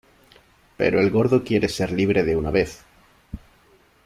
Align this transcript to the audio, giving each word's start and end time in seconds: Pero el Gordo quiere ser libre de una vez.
Pero 0.77 0.99
el 0.99 1.11
Gordo 1.11 1.43
quiere 1.43 1.69
ser 1.69 1.91
libre 1.91 2.23
de 2.23 2.35
una 2.35 2.49
vez. 2.49 2.83